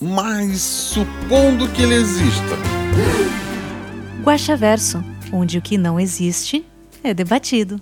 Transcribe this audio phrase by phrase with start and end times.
[0.00, 2.56] Mas supondo que ele exista.
[4.22, 6.64] Guaxaverso, onde o que não existe
[7.02, 7.80] é debatido.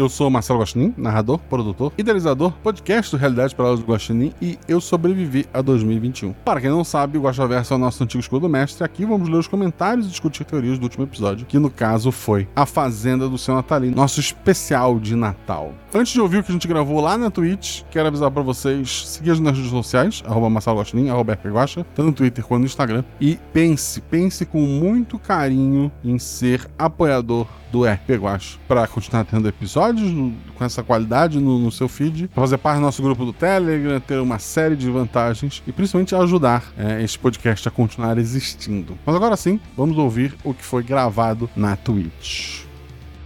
[0.00, 4.80] Eu sou Marcelo Guaxinim, narrador, produtor, idealizador, podcast do Realidade para do Guaxinim e eu
[4.80, 6.32] sobrevivi a 2021.
[6.32, 8.82] Para quem não sabe, o Guaxaverso é o nosso antigo escudo mestre.
[8.82, 12.48] Aqui vamos ler os comentários e discutir teorias do último episódio, que no caso foi
[12.56, 15.74] A Fazenda do Seu Natalino, nosso especial de Natal.
[15.92, 19.06] Antes de ouvir o que a gente gravou lá na Twitch, quero avisar para vocês
[19.06, 23.04] seguir nas redes sociais, arroba Marcelo Guaxinim, arroba Guaxa, tanto no Twitter quanto no Instagram.
[23.20, 29.48] E pense, pense com muito carinho em ser apoiador do RP Guacha para continuar tendo
[29.48, 33.32] episódios no- com essa qualidade no, no seu feed, fazer parte do nosso grupo do
[33.32, 38.96] Telegram, ter uma série de vantagens e principalmente ajudar é, este podcast a continuar existindo.
[39.04, 42.69] Mas agora sim, vamos ouvir o que foi gravado na Twitch.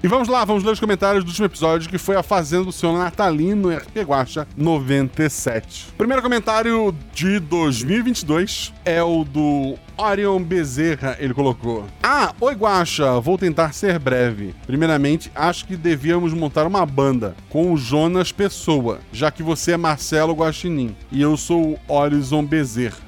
[0.04, 2.72] E vamos lá, vamos ler os comentários do último episódio, que foi a Fazenda do
[2.72, 5.92] Senhor Natalino RP Guacha 97.
[5.94, 11.86] O primeiro comentário de 2022 é o do Orion Bezerra, ele colocou.
[12.02, 14.54] Ah, oi Guacha, vou tentar ser breve.
[14.66, 19.76] Primeiramente, acho que devíamos montar uma banda com o Jonas Pessoa, já que você é
[19.78, 23.03] Marcelo Guaxinim e eu sou o Horizon Bezerra.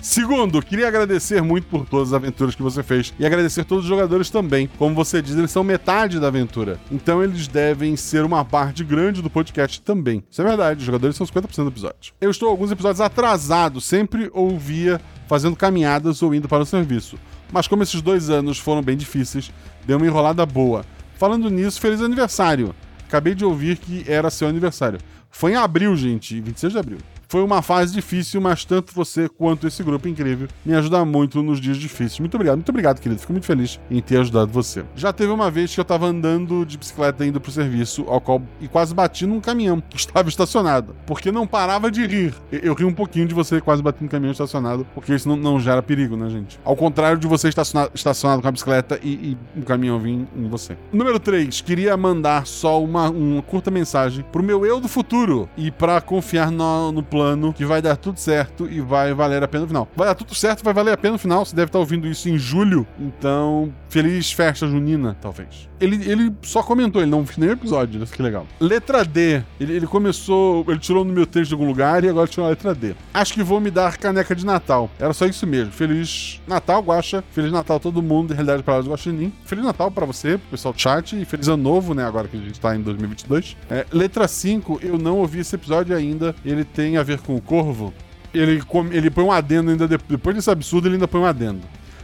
[0.00, 3.88] Segundo, queria agradecer muito por todas as aventuras que você fez e agradecer todos os
[3.88, 4.68] jogadores também.
[4.78, 6.80] Como você diz, eles são metade da aventura.
[6.90, 10.24] Então eles devem ser uma parte grande do podcast também.
[10.30, 12.12] Isso é verdade, os jogadores são 50% do episódio.
[12.20, 17.18] Eu estou alguns episódios atrasado, sempre ouvia fazendo caminhadas ou indo para o serviço.
[17.52, 19.52] Mas como esses dois anos foram bem difíceis,
[19.86, 20.84] deu uma enrolada boa.
[21.16, 22.74] Falando nisso, feliz aniversário.
[23.06, 24.98] Acabei de ouvir que era seu aniversário.
[25.30, 26.98] Foi em abril, gente, 26 de abril.
[27.30, 31.60] Foi uma fase difícil, mas tanto você quanto esse grupo incrível me ajuda muito nos
[31.60, 32.18] dias difíceis.
[32.18, 33.20] Muito obrigado, muito obrigado, querido.
[33.20, 34.84] Fico muito feliz em ter ajudado você.
[34.96, 38.42] Já teve uma vez que eu tava andando de bicicleta indo pro serviço, ao qual
[38.60, 42.34] e quase bati num caminhão que estava estacionado, porque não parava de rir.
[42.50, 45.60] Eu, ri um pouquinho de você quase bater no caminhão estacionado, porque isso não, não
[45.60, 46.58] gera perigo, né, gente?
[46.64, 50.48] Ao contrário de você estacionar, estacionado com a bicicleta e, e um caminhão vir em
[50.48, 50.76] você.
[50.92, 55.70] Número 3, queria mandar só uma, uma curta mensagem pro meu eu do futuro e
[55.70, 57.19] pra confiar no, no plano
[57.52, 59.88] que vai dar tudo certo e vai valer a pena no final.
[59.96, 61.44] Vai dar tudo certo, vai valer a pena no final.
[61.44, 65.68] Você deve estar ouvindo isso em julho, então feliz festa junina, talvez.
[65.80, 68.46] Ele, ele só comentou, ele não fez nenhum episódio, isso que legal.
[68.60, 72.26] Letra D, ele, ele começou, ele tirou no meu texto de algum lugar e agora
[72.26, 72.94] tirou a letra D.
[73.14, 74.90] Acho que vou me dar caneca de Natal.
[74.98, 75.72] Era só isso mesmo.
[75.72, 77.24] Feliz Natal, Guaxa.
[77.32, 79.32] Feliz Natal todo mundo, Realidade Palavras do Guaxinim.
[79.44, 82.40] Feliz Natal pra você, pessoal do chat e feliz ano novo, né, agora que a
[82.40, 83.56] gente tá em 2022.
[83.70, 86.34] É, letra 5, eu não ouvi esse episódio ainda.
[86.44, 87.92] Ele tem a ver com o Corvo.
[88.32, 88.62] Ele,
[88.92, 91.60] ele põe um adendo ainda, de- depois desse absurdo, ele ainda põe um adendo.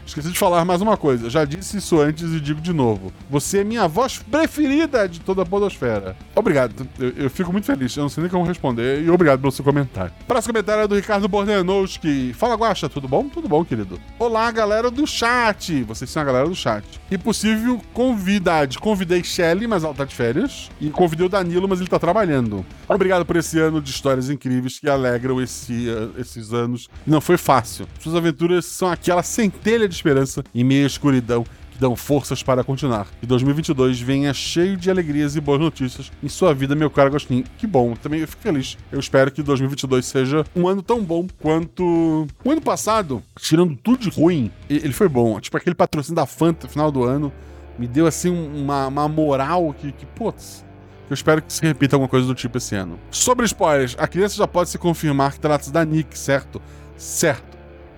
[0.07, 1.29] Esqueci de falar mais uma coisa.
[1.29, 3.13] Já disse isso antes e digo de novo.
[3.29, 6.17] Você é minha voz preferida de toda a podosfera.
[6.35, 6.89] Obrigado.
[6.99, 7.97] Eu, eu fico muito feliz.
[7.97, 9.03] Eu não sei nem como responder.
[9.03, 10.13] E obrigado pelo seu comentário.
[10.27, 12.33] Próximo comentário é do Ricardo Bordenowski.
[12.35, 12.89] Fala, Guaxa.
[12.89, 13.29] Tudo bom?
[13.29, 13.99] Tudo bom, querido.
[14.17, 15.83] Olá, galera do chat.
[15.83, 16.85] Vocês são a galera do chat.
[17.11, 18.79] E possível convidade.
[18.79, 20.71] Convidei Shelly, mas ela tá de férias.
[20.81, 22.65] E convidei o Danilo, mas ele tá trabalhando.
[22.89, 26.89] Obrigado por esse ano de histórias incríveis que alegram esse, eh, esses anos.
[27.05, 27.89] Não foi fácil.
[27.99, 32.65] Suas aventuras são aquela centelha de esperança em meio à escuridão que dão forças para
[32.65, 33.07] continuar.
[33.21, 37.45] Que 2022 venha cheio de alegrias e boas notícias em sua vida, meu caro Agostinho.
[37.59, 38.79] Que bom, também eu fico feliz.
[38.91, 43.99] Eu espero que 2022 seja um ano tão bom quanto o ano passado, tirando tudo
[43.99, 44.51] de ruim.
[44.71, 45.39] e- Ele foi bom.
[45.41, 47.31] Tipo aquele patrocínio da Fanta final do ano
[47.79, 50.65] me deu assim uma, uma moral que, que putz.
[51.11, 52.99] Eu espero que se repita alguma coisa do tipo esse ano.
[53.11, 56.61] Sobre spoilers, a criança já pode se confirmar que trata-se da Nick, certo?
[56.97, 57.56] Certo.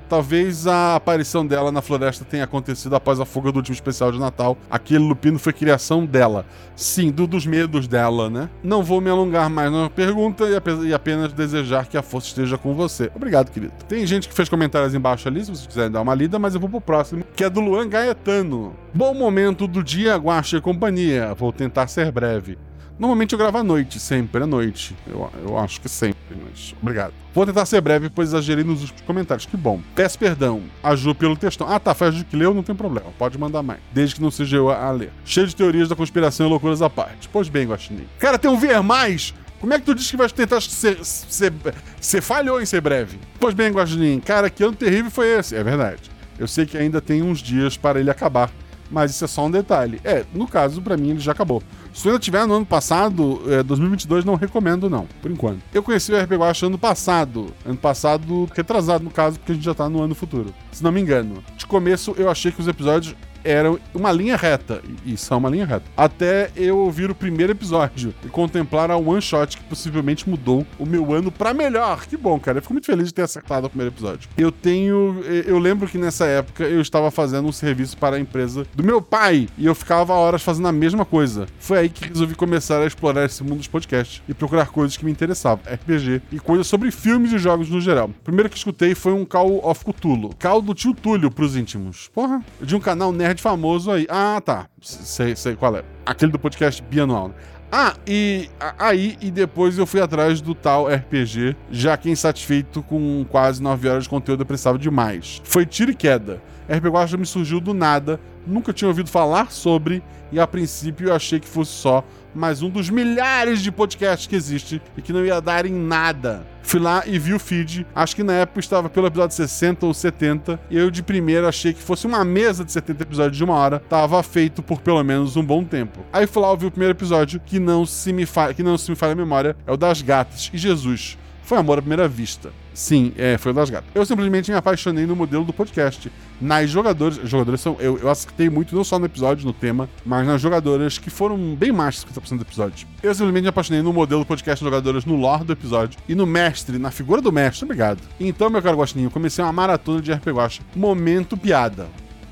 [0.09, 4.19] Talvez a aparição dela na floresta tenha acontecido após a fuga do último especial de
[4.19, 4.57] Natal.
[4.71, 6.47] Aquele lupino foi criação dela.
[6.75, 8.49] Sim, do- dos medos dela, né?
[8.63, 12.57] Não vou me alongar mais na pergunta e, ape- apenas desejar que a força esteja
[12.57, 13.11] com você.
[13.15, 13.73] Obrigado, querido.
[13.87, 16.61] Tem gente que fez comentários embaixo ali, se vocês quiserem dar uma lida, mas eu
[16.61, 18.75] vou pro próximo, que é do Luan Gaetano.
[18.95, 21.35] Bom momento do dia, Guaxa e companhia.
[21.35, 22.57] Vou tentar ser breve.
[22.99, 24.97] Normalmente eu gravo à noite, sempre à noite.
[25.07, 27.13] Eu, eu acho que sempre, mas obrigado.
[27.33, 29.47] Vou tentar ser breve, pois exagerei nos últimos comentários.
[29.47, 29.81] Que bom.
[29.95, 31.69] Peço perdão a Ju pelo textão.
[31.69, 33.07] Ah, tá, foi a Ju que leu, não tem problema.
[33.17, 33.81] Pode mandar mais.
[33.93, 35.13] Desde que não seja eu a, a ler.
[35.25, 37.29] Cheio de teorias da conspiração e loucuras à parte.
[37.33, 38.07] Pois bem, Guaxinim.
[38.19, 40.99] Cara, tem um ver mais como é que tu diz que vai tentar ser.
[40.99, 43.19] você falhou em ser breve?
[43.41, 45.57] Pois bem, Guaxinim, cara, que ano terrível foi esse?
[45.57, 46.03] É verdade.
[46.39, 48.51] Eu sei que ainda tem uns dias para ele acabar,
[48.91, 50.01] mas isso é só um detalhe.
[50.05, 51.63] É, no caso, para mim, ele já acabou.
[51.93, 55.61] Se tu ainda tiver no ano passado, é, 2022 não recomendo, não, por enquanto.
[55.73, 57.53] Eu conheci o RP Guacha ano passado.
[57.65, 60.55] Ano passado, retrasado no caso, porque a gente já tá no ano futuro.
[60.73, 61.43] Se não me engano.
[61.57, 63.15] De começo, eu achei que os episódios
[63.49, 68.15] era uma linha reta, e são uma linha reta, até eu ouvir o primeiro episódio
[68.25, 72.07] e contemplar a one shot que possivelmente mudou o meu ano para melhor.
[72.07, 72.59] Que bom, cara.
[72.59, 74.29] Eu fico muito feliz de ter acertado o primeiro episódio.
[74.37, 75.23] Eu tenho.
[75.47, 79.01] Eu lembro que nessa época eu estava fazendo um serviço para a empresa do meu
[79.01, 81.47] pai e eu ficava horas fazendo a mesma coisa.
[81.59, 85.05] Foi aí que resolvi começar a explorar esse mundo dos podcasts e procurar coisas que
[85.05, 88.09] me interessavam, RPG e coisas sobre filmes e jogos no geral.
[88.09, 90.31] O primeiro que escutei foi um Call of Cthulhu.
[90.39, 92.11] Call do tio Túlio pros íntimos.
[92.15, 94.07] Porra, de um canal nerd famoso aí.
[94.09, 94.67] Ah, tá.
[94.81, 95.85] Sei, sei qual é.
[96.05, 97.29] Aquele do podcast bianual.
[97.29, 97.35] Né?
[97.71, 98.49] Ah, e
[98.79, 103.89] aí e depois eu fui atrás do tal RPG, já que insatisfeito com quase 9
[103.89, 105.43] horas de conteúdo eu precisava de mais.
[105.45, 106.43] Foi tiro e queda.
[106.67, 110.03] RPG Guacha me surgiu do nada, nunca tinha ouvido falar sobre
[110.33, 112.03] e a princípio eu achei que fosse só
[112.39, 116.47] mais um dos milhares de podcasts que existe e que não ia dar em nada.
[116.63, 117.87] Fui lá e vi o feed.
[117.95, 120.61] Acho que na época estava pelo episódio 60 ou 70.
[120.71, 123.83] E eu de primeira achei que fosse uma mesa de 70 episódios de uma hora.
[123.89, 126.01] Tava feito por pelo menos um bom tempo.
[126.13, 128.55] Aí fui lá ouvir o primeiro episódio, que não se me, fa...
[128.55, 130.51] que não se me falha a memória, é o das gatas.
[130.53, 131.19] E Jesus.
[131.43, 132.51] Foi amor à primeira vista.
[132.79, 133.91] Sim, é, foi o das gatas.
[133.93, 136.13] Eu simplesmente me apaixonei no modelo do podcast.
[136.41, 137.17] Nas jogadoras.
[137.25, 137.77] Jogadoras são.
[137.81, 141.57] Eu, eu acertei muito, não só no episódio, no tema, mas nas jogadoras que foram
[141.57, 142.87] bem mais de 50% do episódio.
[143.03, 146.25] Eu simplesmente me apaixonei no modelo do podcast jogadoras no lore do episódio e no
[146.25, 147.65] mestre, na figura do mestre.
[147.65, 147.99] Obrigado.
[148.21, 150.63] Então, meu caro Gostinho, comecei uma maratona de RPG Guacha.
[150.77, 151.89] Momento piada.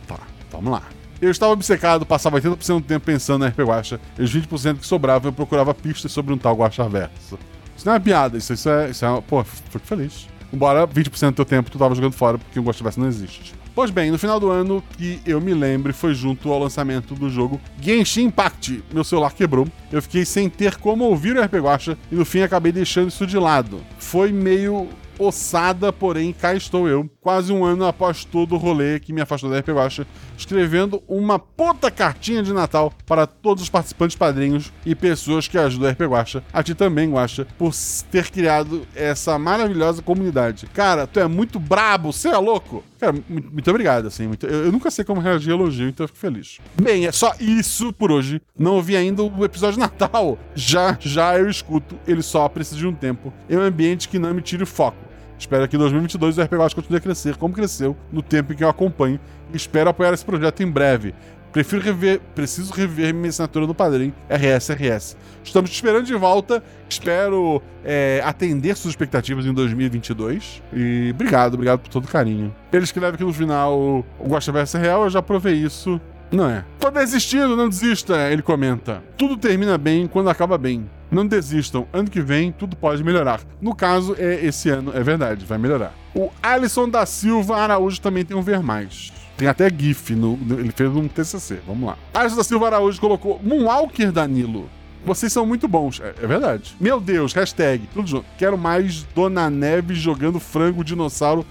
[0.07, 0.21] Tá,
[0.53, 0.85] vamos lá.
[1.21, 4.87] Eu estava obcecado, passava 80% do tempo pensando na RPG Guacha, e os 20% que
[4.87, 7.37] sobravam eu procurava pistas sobre um tal Guacha Verso.
[7.77, 8.91] Isso não é piada, isso, isso é.
[8.91, 10.36] Isso é pô, fico feliz.
[10.53, 13.55] Embora 20% do teu tempo tu tava jogando fora porque o Ghost Verso não existe.
[13.75, 17.29] Pois bem, no final do ano, que eu me lembre, foi junto ao lançamento do
[17.29, 18.83] jogo Genshin Impact.
[18.91, 22.41] Meu celular quebrou, eu fiquei sem ter como ouvir o RPG Guacha e no fim
[22.41, 23.83] acabei deixando isso de lado.
[23.99, 29.13] Foi meio ossada, porém cá estou eu, quase um ano após todo o rolê que
[29.13, 34.17] me afastou da RP Guacha, escrevendo uma puta cartinha de Natal para todos os participantes
[34.17, 37.73] padrinhos e pessoas que ajudam a RP Guacha, a ti também, Guacha, por
[38.11, 40.67] ter criado essa maravilhosa comunidade.
[40.73, 42.85] Cara, tu é muito brabo, você é louco?
[42.99, 44.27] Cara, muito, obrigado, assim.
[44.27, 46.59] Muito, eu, eu, nunca sei como reagir a elogio, então eu fico feliz.
[46.81, 48.41] Bem, é só isso por hoje.
[48.59, 50.39] Não ouvi ainda o episódio de Natal.
[50.55, 51.99] Já, já eu escuto.
[52.07, 53.33] Ele só precisa de um tempo.
[53.49, 54.97] É um ambiente que não me tire o foco.
[55.39, 58.57] Espero que em 2022 o RPG Watch continue a crescer como cresceu no tempo em
[58.57, 59.21] que eu acompanho
[59.53, 61.15] e espero apoiar esse projeto em breve.
[61.53, 65.17] Prefiro rever, preciso rever minha assinatura no Padrim, RSRS.
[65.43, 70.63] Estamos te esperando de volta, espero é, atender suas expectativas em 2022.
[70.71, 72.55] E obrigado, obrigado por todo o carinho.
[72.71, 75.99] Ele escreve aqui no final: o Gosta Versa Real, eu já provei isso.
[76.31, 76.63] Não é.
[76.79, 79.03] Tô desistindo, não desista, ele comenta.
[79.17, 80.87] Tudo termina bem quando acaba bem.
[81.11, 83.41] Não desistam, ano que vem tudo pode melhorar.
[83.61, 85.95] No caso, é esse ano, é verdade, vai melhorar.
[86.15, 89.13] O Alisson da Silva Araújo também tem um ver mais.
[89.37, 91.61] Tem até GIF, no, ele fez um TCC.
[91.67, 91.97] Vamos lá.
[92.13, 94.69] Alisson da Silva Araújo colocou Moonwalker Danilo.
[95.05, 96.01] Vocês são muito bons.
[96.01, 96.75] É, é, verdade.
[96.81, 98.27] Meu Deus, hashtag, tudo junto.
[98.37, 99.49] Quero mais Dona
[99.91, 101.47] jogando frango dinossauro.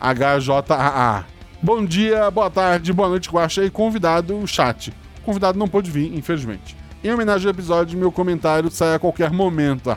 [0.00, 1.24] HJAA.
[1.62, 4.92] Bom dia, boa tarde, boa noite, Guaxa e convidado, o chat.
[5.20, 6.76] O convidado não pôde vir, infelizmente.
[7.06, 9.90] Em homenagem ao episódio, meu comentário sai a qualquer momento.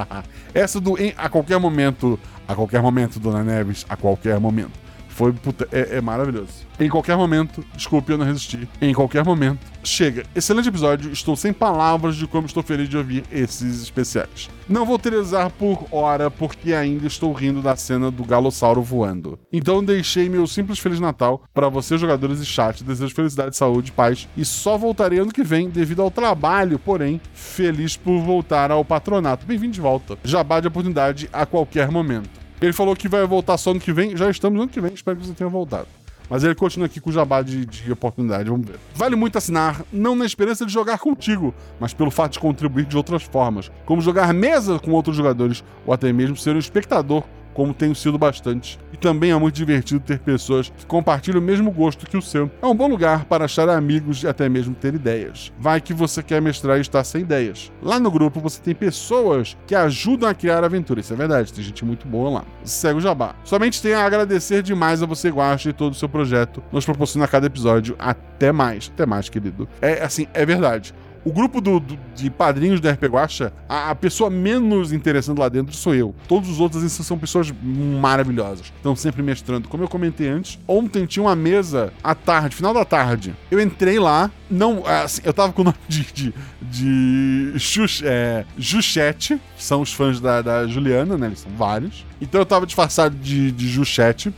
[0.54, 2.18] Essa do em, a qualquer momento,
[2.48, 4.83] a qualquer momento, Dona Neves, a qualquer momento.
[5.14, 6.66] Foi puta, é, é, maravilhoso.
[6.78, 8.68] Em qualquer momento, desculpe eu não resisti.
[8.82, 9.60] Em qualquer momento.
[9.84, 10.24] Chega.
[10.34, 11.12] Excelente episódio.
[11.12, 14.50] Estou sem palavras de como estou feliz de ouvir esses especiais.
[14.68, 19.38] Não vou utilizar por hora porque ainda estou rindo da cena do galossauro voando.
[19.52, 22.82] Então deixei meu simples Feliz Natal para vocês, jogadores e chat.
[22.82, 27.96] Desejo felicidade, saúde, paz e só voltarei ano que vem devido ao trabalho, porém, feliz
[27.96, 29.46] por voltar ao patronato.
[29.46, 30.18] Bem-vindo de volta.
[30.24, 32.43] Jabá de oportunidade a qualquer momento.
[32.64, 34.16] Ele falou que vai voltar só ano que vem.
[34.16, 35.86] Já estamos no ano que vem, espero que você tenha voltado.
[36.30, 38.76] Mas ele continua aqui com o jabá de, de, oportunidade, vamos ver.
[38.94, 42.96] Vale muito assinar, não na esperança de jogar contigo, mas pelo fato de contribuir de
[42.96, 47.72] outras formas, como jogar mesa com outros jogadores, ou até mesmo ser um espectador como
[47.72, 48.78] tenho sido bastante.
[48.92, 52.50] E também é muito divertido ter pessoas que compartilham o mesmo gosto que o seu.
[52.60, 55.52] É um bom lugar para achar amigos e até mesmo ter ideias.
[55.58, 57.72] Vai que você quer mestrar e está sem ideias.
[57.82, 61.00] Lá no grupo você tem pessoas que ajudam a criar aventura.
[61.00, 62.44] Isso é verdade, tem gente muito boa lá.
[62.64, 63.34] Segue o jabá.
[63.44, 66.62] Somente tenho a agradecer demais a você, Guacha, e todo o seu projeto.
[66.72, 67.94] Nos proporciona a cada episódio.
[67.98, 68.90] Até mais.
[68.92, 69.68] Até mais, querido.
[69.80, 70.94] É assim, é verdade.
[71.24, 75.48] O grupo do, do- de padrinhos da RP Guacha, a, a pessoa menos interessante lá
[75.48, 76.14] dentro sou eu.
[76.28, 78.66] Todos os outros assim, são pessoas maravilhosas.
[78.76, 79.66] Estão sempre mestrando.
[79.68, 83.34] Como eu comentei antes, ontem tinha uma mesa à tarde, final da tarde.
[83.50, 84.84] Eu entrei lá, não.
[84.86, 86.02] assim, eu tava com o nome de.
[86.12, 91.28] de, de Xux- é, Juchete, que são os fãs da, da Juliana, né?
[91.28, 92.04] Eles são vários.
[92.20, 94.32] Então eu tava disfarçado de, de Juchete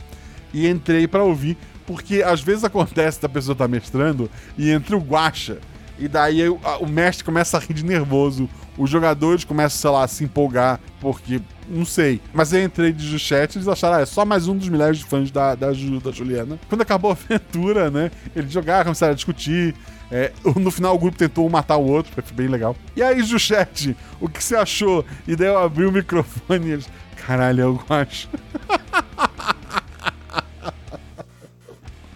[0.53, 1.57] e entrei pra ouvir.
[1.85, 5.57] Porque às vezes acontece da pessoa tá mestrando e entra o guacha.
[5.99, 8.49] E daí o mestre começa a rir de nervoso.
[8.77, 11.41] Os jogadores começam, sei lá, a se empolgar, porque.
[11.69, 12.21] Não sei.
[12.33, 14.99] Mas eu entrei de Juchete e eles acharam, ah, é só mais um dos milhares
[14.99, 16.57] de fãs da, da, Ju- da Juliana.
[16.69, 18.09] Quando acabou a aventura, né?
[18.35, 19.75] Eles jogaram, começaram a discutir.
[20.09, 22.73] É, no final o grupo tentou um matar o outro, foi bem legal.
[22.95, 25.03] E aí, Juchete, o que você achou?
[25.27, 26.89] E daí eu abri o microfone e eles.
[27.25, 28.29] Caralho, eu acho.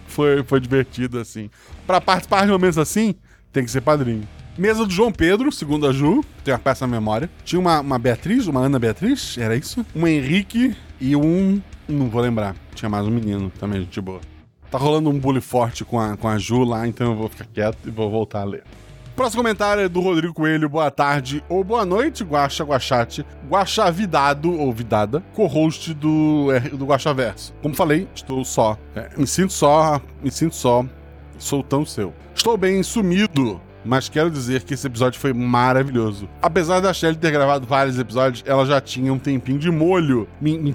[0.06, 1.50] foi, foi divertido, assim.
[1.86, 3.14] Pra participar de momentos assim,
[3.52, 4.26] tem que ser padrinho.
[4.56, 7.30] Mesa do João Pedro, segundo a Ju, tem uma peça na memória.
[7.44, 9.84] Tinha uma, uma Beatriz, uma Ana Beatriz, era isso?
[9.94, 11.60] Um Henrique e um.
[11.88, 12.54] Não vou lembrar.
[12.74, 14.20] Tinha mais um menino também, gente boa.
[14.70, 17.46] Tá rolando um bullying forte com a, com a Ju lá, então eu vou ficar
[17.46, 18.64] quieto e vou voltar a ler.
[19.14, 20.68] Próximo comentário é do Rodrigo Coelho.
[20.68, 23.26] Boa tarde ou boa noite, Guaxa Guachate.
[23.48, 27.54] Guaxa Vidado ou Vidada, co-host do, do Guaxa Verso.
[27.60, 28.78] Como falei, estou só.
[28.94, 30.54] É, me sinto só, me sinto
[31.42, 32.12] só.Ou tão seu.
[32.34, 36.28] Estou bem sumido, mas quero dizer que esse episódio foi maravilhoso.
[36.40, 40.26] Apesar da Shelly ter gravado vários episódios, ela já tinha um tempinho de molho.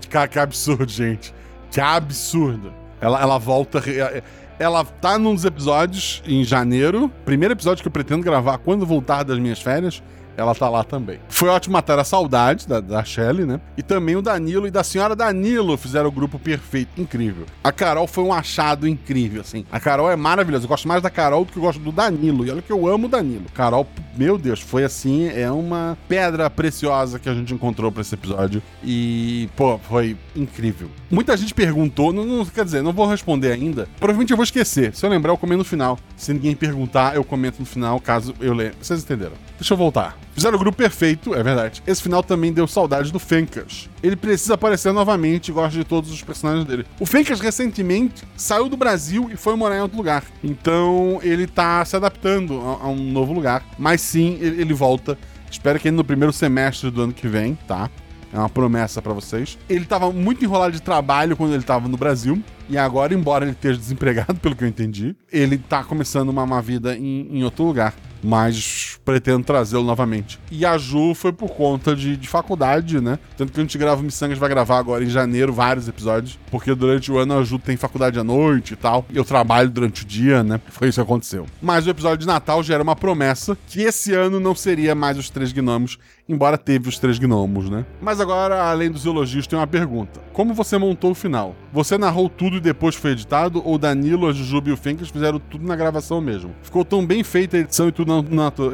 [0.10, 1.34] Cara, que absurdo, gente.
[1.72, 2.72] Que absurdo.
[3.02, 3.80] Ela, ela volta.
[3.80, 4.24] re-
[4.60, 7.12] Ela tá num dos episódios em janeiro.
[7.24, 10.02] Primeiro episódio que eu pretendo gravar quando voltar das minhas férias.
[10.38, 11.20] Ela tá lá também.
[11.28, 13.60] Foi ótimo matar a saudade da, da Shelly, né?
[13.76, 16.90] E também o Danilo e da senhora Danilo fizeram o grupo perfeito.
[17.02, 17.46] Incrível.
[17.64, 19.66] A Carol foi um achado incrível, assim.
[19.72, 20.66] A Carol é maravilhosa.
[20.66, 22.46] Eu gosto mais da Carol do que eu gosto do Danilo.
[22.46, 23.46] E olha que eu amo o Danilo.
[23.54, 28.14] Carol, meu Deus, foi assim, é uma pedra preciosa que a gente encontrou pra esse
[28.14, 28.62] episódio.
[28.84, 30.90] E, pô, foi incrível.
[31.10, 33.88] Muita gente perguntou, não, não- quer dizer, não vou responder ainda.
[34.00, 34.94] Provavelmente eu vou esquecer.
[34.96, 35.98] Se eu lembrar, eu comento no final.
[36.16, 38.76] Se ninguém perguntar, eu comento no final, caso eu lembre.
[38.80, 39.34] Vocês entenderam?
[39.58, 40.18] Deixa eu voltar.
[40.34, 41.82] Fizeram o grupo perfeito, é verdade.
[41.88, 43.90] Esse final também deu saudade do Fencas.
[44.04, 46.86] Ele precisa aparecer novamente e gosta de todos os personagens dele.
[47.00, 50.24] O Fencas recentemente saiu do Brasil e foi morar em outro lugar.
[50.44, 53.66] Então ele tá se adaptando a, a um novo lugar.
[53.80, 55.18] Mas sim, ele, ele volta.
[55.50, 57.90] Espero que ele no primeiro semestre do ano que vem, tá?
[58.32, 59.58] É uma promessa pra vocês.
[59.68, 62.42] Ele tava muito enrolado de trabalho quando ele tava no Brasil.
[62.70, 66.62] E agora, embora ele esteja desempregado, pelo que eu entendi, ele tá começando uma, uma
[66.62, 67.96] vida em, em outro lugar.
[68.24, 70.40] Mas pretendo trazê-lo novamente.
[70.52, 73.20] E a Ju foi por conta de, de faculdade, né?
[73.38, 76.38] Tanto que a gente grava o Missangas vai gravar agora em janeiro vários episódios.
[76.52, 79.06] Porque durante o ano a Ju tem faculdade à noite e tal.
[79.10, 80.60] E eu trabalho durante o dia, né?
[80.70, 81.46] Foi isso que aconteceu.
[81.62, 85.18] Mas o episódio de Natal já era uma promessa que esse ano não seria mais
[85.18, 85.98] os três gnomos,
[86.28, 87.86] embora teve os três gnomos, né?
[88.02, 90.20] Mas agora, além dos elogios, tem uma pergunta.
[90.34, 91.56] Como você montou o final?
[91.72, 93.62] Você narrou tudo e depois foi editado?
[93.66, 96.52] Ou Danilo, a Jujuba e o Fencas fizeram tudo na gravação mesmo?
[96.62, 98.12] Ficou tão bem feita a edição e tudo,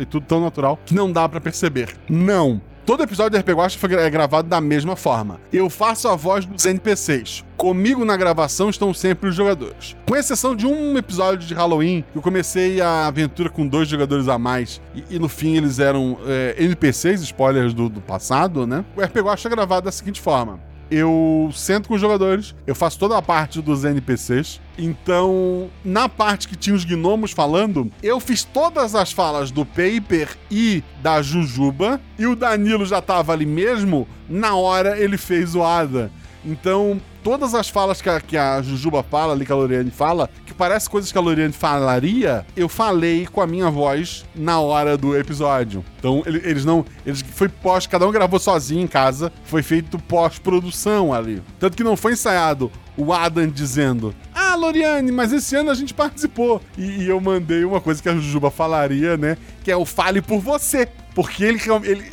[0.02, 1.96] e tudo tão natural que não dá pra perceber.
[2.10, 2.62] Não!
[2.86, 5.40] Todo episódio do RPG Watch foi é gravado da mesma forma.
[5.54, 7.46] Eu faço a voz dos NPCs.
[7.56, 9.96] Comigo na gravação estão sempre os jogadores.
[10.06, 14.28] Com exceção de um episódio de Halloween, que eu comecei a aventura com dois jogadores
[14.28, 14.82] a mais.
[14.94, 18.84] E, e no fim eles eram é, NPCs, spoilers do, do passado, né?
[18.98, 20.60] O RPG Watch é gravado da seguinte forma
[20.94, 24.62] eu sento com os jogadores, eu faço toda a parte dos NPCs.
[24.78, 30.30] Então, na parte que tinha os gnomos falando, eu fiz todas as falas do Paper
[30.52, 35.64] e da Jujuba, e o Danilo já tava ali mesmo, na hora ele fez o
[35.64, 36.12] Ada.
[36.46, 40.30] Então, todas as falas que a, que a Jujuba fala, ali que a Loriane fala,
[40.46, 44.98] que parece coisas que a Loriane falaria, eu falei com a minha voz na hora
[44.98, 45.86] do episódio.
[46.00, 46.84] Então, ele- eles não.
[47.06, 51.42] Eles foi pós, cada um gravou sozinho em casa, foi feito pós-produção ali.
[51.60, 55.94] Tanto que não foi ensaiado o Adam dizendo: Ah, Loriane, mas esse ano a gente
[55.94, 56.62] participou.
[56.78, 59.38] E, e eu mandei uma coisa que a Jujuba falaria, né?
[59.64, 60.90] Que é o fale por você.
[61.16, 61.60] Porque ele.
[61.86, 62.04] Ele,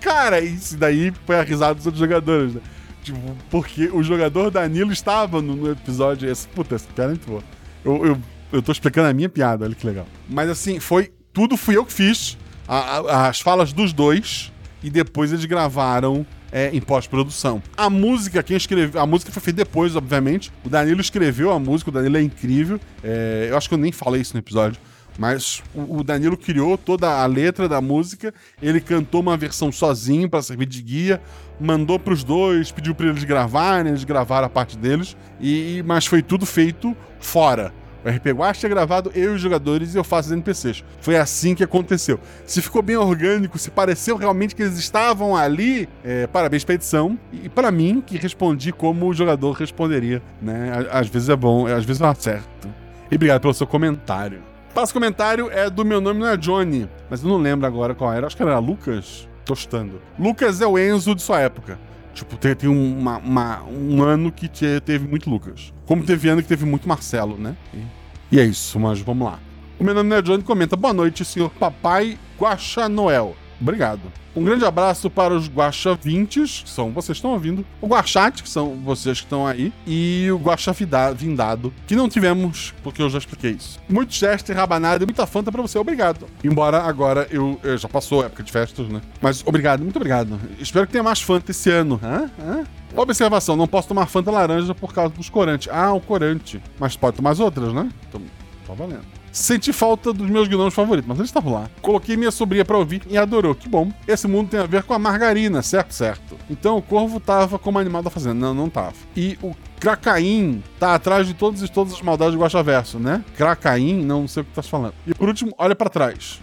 [0.00, 2.60] cara, isso daí foi a risada dos outros jogadores, né?
[3.04, 3.18] Tipo,
[3.50, 6.28] porque o jogador Danilo estava no, no episódio.
[6.30, 7.42] Esse, puta, essa piada é muito boa.
[7.84, 8.18] Eu, eu,
[8.52, 10.06] eu tô explicando a minha piada, olha que legal.
[10.28, 11.12] Mas assim, foi.
[11.32, 12.36] Tudo fui eu que fiz.
[12.66, 14.50] a- a- as falas dos dois.
[14.82, 17.62] E depois eles gravaram é, em pós-produção.
[17.76, 19.00] A música, quem escreveu.
[19.00, 20.52] A música foi feita depois, obviamente.
[20.64, 22.78] O Danilo escreveu a música, o Danilo é incrível.
[23.02, 24.78] É, eu acho que eu nem falei isso no episódio.
[25.18, 30.42] Mas o Danilo criou toda a letra da música, ele cantou uma versão sozinho para
[30.42, 31.20] servir de guia,
[31.60, 36.22] mandou pros dois, pediu para eles gravarem, eles gravaram a parte deles, e mas foi
[36.22, 37.72] tudo feito fora.
[38.04, 40.84] O RP Guacha é gravado eu e os jogadores e eu faço os NPCs.
[41.00, 42.20] Foi assim que aconteceu.
[42.44, 47.18] Se ficou bem orgânico, se pareceu realmente que eles estavam ali, é, parabéns pra edição.
[47.32, 50.86] E para mim, que respondi como o jogador responderia, né?
[50.90, 52.68] Às vezes é bom, às vezes eu acerto.
[53.10, 54.53] E obrigado pelo seu comentário.
[54.74, 58.12] Próximo comentário é do meu nome não é Johnny, mas eu não lembro agora qual
[58.12, 58.26] era.
[58.26, 59.28] Acho que era Lucas.
[59.44, 60.00] Tostando.
[60.18, 61.78] Lucas é o Enzo de sua época.
[62.14, 65.72] Tipo, tem, tem uma- uma- um ano que te- teve muito Lucas.
[65.86, 67.54] Como teve ano que teve muito Marcelo, né?
[67.74, 69.38] E, e é isso, mas vamos lá.
[69.78, 73.36] O meu nome não é Johnny comenta: Boa noite, senhor Papai Guaxa Noel.
[73.64, 74.00] Obrigado.
[74.36, 78.42] Um grande abraço para os Guaxa 20, que são vocês que estão ouvindo, o Guaxate,
[78.42, 83.00] que são vocês que estão aí, e o Guaxa Vida- Vindado, que não tivemos, porque
[83.00, 83.80] eu já expliquei isso.
[83.88, 86.26] Muito Chester, rabanada e muita Fanta pra você, obrigado.
[86.42, 89.00] Embora agora eu, eu já passou a época de festas, né?
[89.22, 90.38] Mas obrigado, muito obrigado.
[90.58, 91.98] Espero que tenha mais Fanta esse ano.
[92.02, 92.30] Hã?
[92.38, 92.64] Hã?
[92.96, 95.68] Observação, não posso tomar Fanta laranja por causa dos corantes.
[95.72, 96.60] Ah, o corante.
[96.78, 97.88] Mas pode tomar as outras, né?
[98.08, 98.20] Então,
[98.66, 99.13] tá valendo.
[99.34, 101.68] Senti falta dos meus gnomos favoritos, mas eles estavam lá.
[101.82, 103.52] Coloquei minha sobrinha pra ouvir e adorou.
[103.52, 103.90] Que bom.
[104.06, 105.92] Esse mundo tem a ver com a margarina, certo?
[105.92, 106.38] Certo.
[106.48, 108.34] Então o corvo tava como animal da fazenda.
[108.36, 108.94] Não, não tava.
[109.16, 113.24] E o Kracaim tá atrás de todas, todas as maldades do Guaxaverso, né?
[113.36, 114.94] Kracaim, não sei o que tá falando.
[115.04, 116.40] E por último, olha pra trás.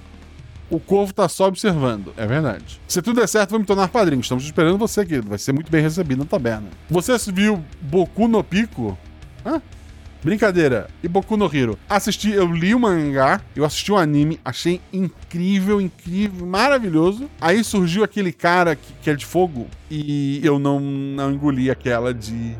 [0.69, 2.81] O corvo tá só observando, é verdade.
[2.89, 4.19] Se tudo der certo, vou me tornar padrinho.
[4.19, 5.29] Estamos esperando você, querido.
[5.29, 6.67] Vai ser muito bem recebido na taberna.
[6.89, 8.97] Você viu Boku no Pico?
[9.45, 9.61] Hã?
[10.23, 10.87] Brincadeira.
[11.01, 11.77] E Boku no Hero.
[11.89, 17.29] Assisti, eu li o mangá, eu assisti o anime, achei incrível, incrível, maravilhoso.
[17.39, 22.13] Aí surgiu aquele cara que, que é de fogo e eu não, não engoli aquela
[22.13, 22.55] de,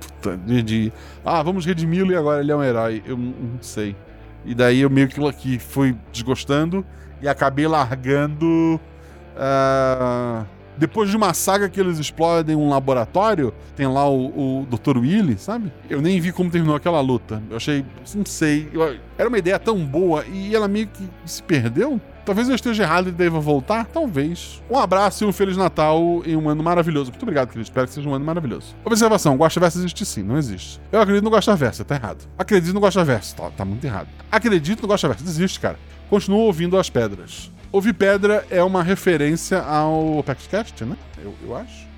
[0.00, 0.62] puta, de.
[0.62, 0.92] de,
[1.24, 3.02] Ah, vamos redimi-lo e agora ele é um herói.
[3.06, 3.94] Eu não sei.
[4.44, 6.84] E daí eu meio que, fui desgostando
[7.20, 8.80] e acabei largando.
[9.36, 10.44] ah,
[10.76, 14.98] depois de uma saga que eles explodem um laboratório, tem lá o, o Dr.
[14.98, 15.72] Willy, sabe?
[15.88, 17.42] Eu nem vi como terminou aquela luta.
[17.50, 18.68] Eu achei, não sei,
[19.18, 22.00] era uma ideia tão boa e ela meio que se perdeu.
[22.24, 24.62] Talvez eu esteja errado e deva voltar, talvez.
[24.70, 27.10] Um abraço e um Feliz Natal e um ano maravilhoso.
[27.10, 27.64] Muito obrigado, querido.
[27.64, 28.76] Espero que seja um ano maravilhoso.
[28.84, 30.80] Observação: Guaxaverso existe sim, não existe.
[30.92, 32.24] Eu acredito no Guaxaverso, tá errado.
[32.38, 34.06] Acredito no Guaxaverso, tá, tá muito errado.
[34.30, 35.76] Acredito no Guaxaverso, desiste, cara.
[36.08, 37.50] Continuo ouvindo as pedras.
[37.72, 40.94] Ouvir pedra é uma referência ao ApexCast, né?
[41.24, 41.90] Eu, eu acho.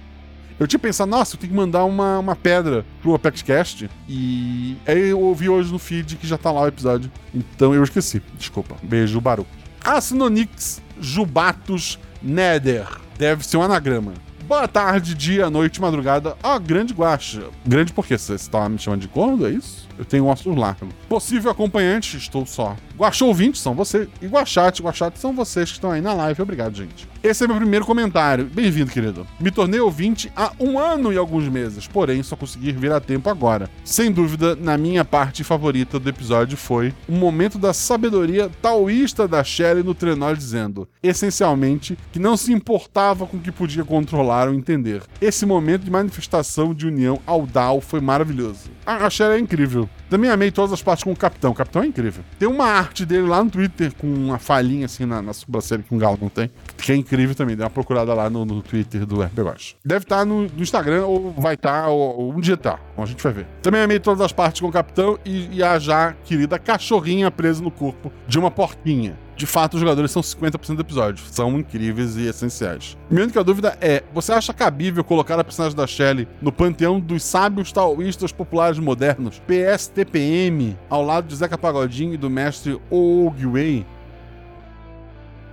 [0.59, 3.91] Eu tinha pensado, nossa, eu tenho que mandar uma, uma pedra pro ApexCast.
[4.09, 7.11] E aí eu ouvi hoje no feed que já tá lá o episódio.
[7.35, 8.23] Então eu esqueci.
[8.39, 8.77] Desculpa.
[8.85, 9.45] Beijo, Baru.
[9.85, 12.87] Asinonix Jubatus Nether.
[13.19, 14.15] Deve ser um anagrama.
[14.47, 16.37] Boa tarde, dia, noite, madrugada.
[16.41, 17.45] Ah, grande guacha.
[17.67, 19.89] Grande porque você está me chamando de gordo, é isso?
[19.99, 20.89] Eu tenho ossos largos.
[21.09, 22.77] Possível acompanhante, estou só.
[22.97, 24.09] Guaxa ouvinte são você.
[24.21, 26.43] E Guaxate, Guaxate são vocês que estão aí na live.
[26.43, 27.09] Obrigado, gente.
[27.23, 28.45] Esse é meu primeiro comentário.
[28.45, 29.27] Bem-vindo, querido.
[29.41, 33.31] Me tornei ouvinte há um ano e alguns meses, porém só consegui vir a tempo
[33.31, 33.71] agora.
[33.85, 39.43] Sem dúvida, na minha parte favorita do episódio foi um momento da sabedoria taoísta da
[39.43, 44.55] Sherry no trenó dizendo, essencialmente, que não se importava com o que podia controlar ou
[44.55, 45.03] entender.
[45.21, 48.71] Esse momento de manifestação de união ao Dao foi maravilhoso.
[48.85, 49.84] A Sherry é incrível.
[50.09, 51.53] Também amei todas as partes com o Capitão.
[51.53, 52.25] O Capitão é incrível.
[52.39, 55.95] Tem uma arte dele lá no Twitter com uma falhinha assim na, na sobrancelha que
[55.95, 56.51] um galo não tem.
[56.77, 57.57] Que é incrível também.
[57.57, 59.77] Dá uma procurada lá no, no Twitter do RP Watch.
[59.85, 62.79] Deve estar no, no Instagram ou vai estar, ou, ou um dia tá.
[62.97, 63.47] A gente vai ver.
[63.63, 67.63] Também amei todas as partes com o Capitão e, e a já querida cachorrinha presa
[67.63, 69.19] no corpo de uma porquinha.
[69.37, 71.25] De fato, os jogadores são 50% do episódio.
[71.31, 72.97] São incríveis e essenciais.
[73.11, 77.23] Minha única dúvida é: você acha cabível colocar a personagem da Shelley no panteão dos
[77.23, 83.85] sábios taoístas populares modernos, PSTPM, ao lado de Zeca Pagodinho e do mestre Oogway?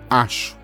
[0.09, 0.61] Acho.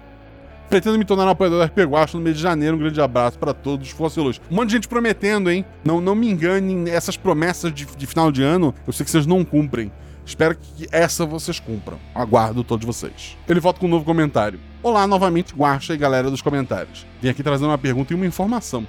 [0.69, 2.75] Pretendo me tornar um apoiador do RP Guacho no mês de janeiro.
[2.75, 4.41] Um grande abraço para todos os fossilos.
[4.51, 5.65] Um monte de gente prometendo, hein?
[5.84, 9.25] Não, não me enganem, essas promessas de, de final de ano, eu sei que vocês
[9.25, 9.89] não cumprem.
[10.27, 11.97] Espero que essa vocês cumpram.
[12.13, 13.37] Aguardo todos vocês.
[13.47, 14.59] Ele volta com um novo comentário.
[14.83, 17.07] Olá, novamente, Guacha e galera dos comentários.
[17.21, 18.85] Vim aqui trazendo uma pergunta e uma informação.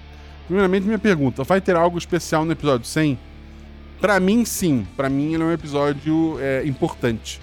[0.48, 3.16] Primeiramente, minha pergunta: vai ter algo especial no episódio 100?
[4.01, 4.85] Pra mim, sim.
[4.96, 7.40] Pra mim, ele é um episódio é, importante.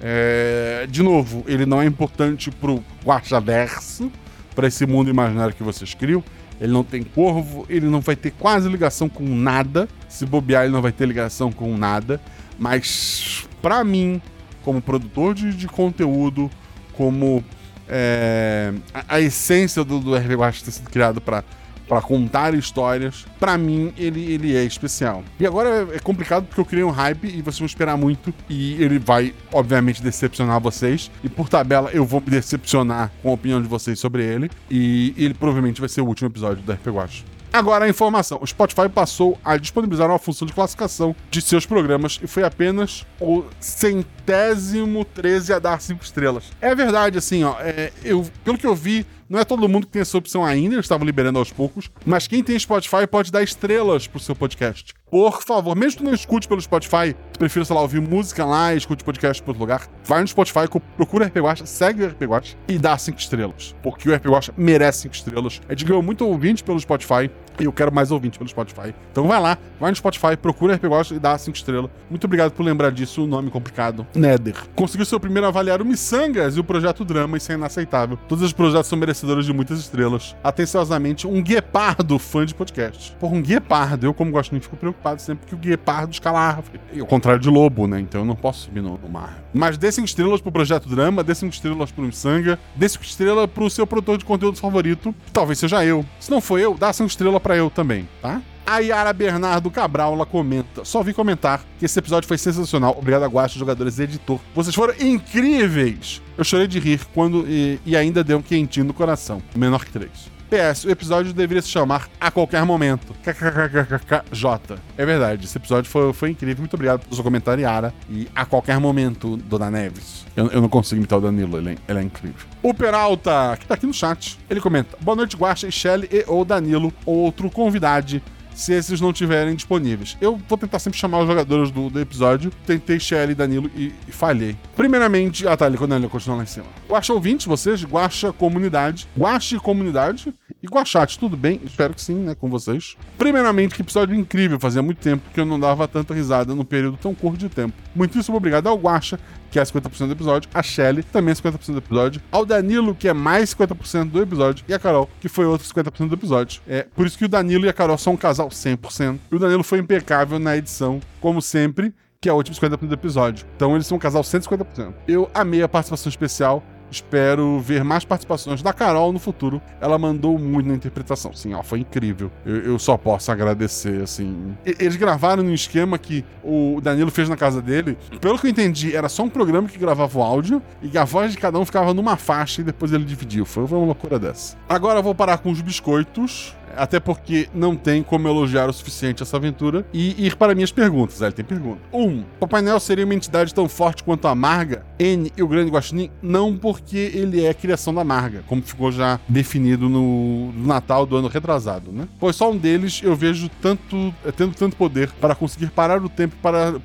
[0.00, 4.10] É, de novo, ele não é importante pro Guaxaverso,
[4.56, 6.24] para esse mundo imaginário que vocês criam.
[6.60, 9.88] Ele não tem corvo, ele não vai ter quase ligação com nada.
[10.08, 12.20] Se bobear, ele não vai ter ligação com nada.
[12.60, 14.20] Mas, pra mim,
[14.62, 16.50] como produtor de, de conteúdo,
[16.92, 17.42] como
[17.88, 21.42] é, a, a essência do, do RPG Guacha ter sido criado pra
[21.90, 25.24] para contar histórias, pra mim ele, ele é especial.
[25.40, 28.80] E agora é complicado porque eu criei um hype e vocês vão esperar muito e
[28.80, 31.10] ele vai, obviamente, decepcionar vocês.
[31.24, 34.48] E por tabela eu vou me decepcionar com a opinião de vocês sobre ele.
[34.70, 37.24] E ele provavelmente vai ser o último episódio da RP Watch.
[37.52, 42.18] Agora a informação: o Spotify passou a disponibilizar uma função de classificação de seus programas
[42.22, 46.44] e foi apenas o centésimo 13 a dar 5 estrelas.
[46.60, 47.56] É verdade, assim, ó.
[47.60, 50.74] É, eu, pelo que eu vi, não é todo mundo que tem essa opção ainda,
[50.74, 54.92] eles estavam liberando aos poucos, mas quem tem Spotify pode dar estrelas pro seu podcast.
[55.08, 59.04] Por favor, mesmo que não escute pelo Spotify, prefira, sei lá, ouvir música lá escute
[59.04, 62.56] podcast por outro lugar, vai no Spotify, procura o RP Watch, segue o RP Watch
[62.66, 63.74] e dá 5 estrelas.
[63.82, 65.60] Porque o RP Watch merece 5 estrelas.
[65.68, 67.30] A gente ganhou muito ouvinte pelo Spotify
[67.60, 68.94] e eu quero mais ouvinte pelo Spotify.
[69.10, 71.90] Então vai lá, vai no Spotify, procura o RP Watch e dá 5 estrelas.
[72.08, 74.06] Muito obrigado por lembrar disso, o nome complicado.
[74.14, 74.54] Nether.
[74.74, 78.18] Conseguiu seu primeiro avaliar o Missangas e o projeto Drama, isso é inaceitável.
[78.28, 80.34] Todos os projetos são merecedores de muitas estrelas.
[80.42, 83.16] Atenciosamente, um guepardo fã de podcast.
[83.18, 86.80] Por um guepardo, eu como gosto, fico preocupado sempre que o guepardo escala árvore.
[86.92, 88.00] E ao contrário de lobo, né?
[88.00, 89.42] Então eu não posso subir no, no mar.
[89.52, 93.50] Mas dê 5 estrelas pro projeto Drama, dê 5 estrelas pro Missanga, dê 5 estrelas
[93.50, 96.04] pro seu produtor de conteúdo favorito, talvez seja eu.
[96.18, 98.40] Se não for eu, dá 5 estrelas para eu também, tá?
[98.64, 100.84] A Yara Bernardo Cabral, ela comenta.
[100.84, 102.94] Só vi comentar que esse episódio foi sensacional.
[102.96, 104.38] Obrigado a jogadores e editor.
[104.54, 106.22] Vocês foram incríveis!
[106.38, 109.42] Eu chorei de rir quando e, e ainda deu um quentinho no coração.
[109.56, 110.29] Menor que três.
[110.50, 113.14] PS, o episódio deveria se chamar A Qualquer Momento.
[113.22, 114.76] KKKKJ.
[114.98, 116.58] É verdade, esse episódio foi, foi incrível.
[116.62, 117.94] Muito obrigado pelo seu comentário, Yara.
[118.10, 120.26] E A Qualquer Momento, Dona Neves.
[120.36, 122.46] Eu, eu não consigo imitar o Danilo, ele, é- ele é incrível.
[122.62, 126.24] O Peralta, que tá aqui no chat, ele comenta: Boa noite, Guacha e Shelly e
[126.26, 128.20] ou Danilo, ou outro convidado
[128.60, 130.18] se esses não tiverem disponíveis.
[130.20, 132.52] Eu vou tentar sempre chamar os jogadores do, do episódio.
[132.66, 134.54] Tentei Shelly Danilo e, e, falhei.
[134.76, 136.66] Primeiramente, ah tá, ele, continua lá em cima.
[136.86, 141.58] Guacha ouvintes, vocês, Guacha comunidade, Guache comunidade e Guachate, tudo bem?
[141.64, 142.96] Espero que sim, né, com vocês.
[143.16, 146.98] Primeiramente, que episódio incrível, fazia muito tempo que eu não dava tanta risada num período
[146.98, 147.72] tão curto de tempo.
[147.94, 149.18] Muitíssimo obrigado ao Guacha,
[149.50, 153.08] que é 50% do episódio, a Shelly, também é 50% do episódio, ao Danilo, que
[153.08, 156.62] é mais 50% do episódio, e a Carol, que foi outro 50% do episódio.
[156.66, 159.18] É por isso que o Danilo e a Carol são um casal 100%.
[159.30, 162.94] E o Danilo foi impecável na edição, como sempre, que é o último 50% do
[162.94, 163.46] episódio.
[163.56, 164.92] Então eles são um casal 150%.
[165.08, 166.62] Eu amei a participação especial.
[166.90, 169.60] Espero ver mais participações da Carol no futuro.
[169.80, 171.32] Ela mandou muito na interpretação.
[171.32, 172.30] Sim, ó, foi incrível.
[172.44, 174.56] Eu, eu, só posso agradecer, assim.
[174.64, 177.96] Eles gravaram num esquema que o Danilo fez na casa dele.
[178.20, 181.32] Pelo que eu entendi, era só um programa que gravava o áudio e a voz
[181.32, 183.44] de cada um ficava numa faixa e depois ele dividiu.
[183.44, 184.56] Foi uma loucura dessa.
[184.68, 186.54] Agora eu vou parar com os biscoitos.
[186.76, 189.84] Até porque não tem como elogiar o suficiente essa aventura.
[189.92, 191.20] E ir para minhas perguntas.
[191.20, 191.80] Ele tem pergunta.
[191.92, 192.02] 1.
[192.02, 194.84] Um, Papai Noel seria uma entidade tão forte quanto a Marga?
[194.98, 196.10] N e o Grande Guaxinim?
[196.22, 201.16] Não porque ele é criação da Marga, como ficou já definido no, no Natal do
[201.16, 202.08] ano retrasado, né?
[202.18, 206.36] Pois só um deles eu vejo tanto tendo tanto poder para conseguir parar o tempo
[206.42, 206.80] para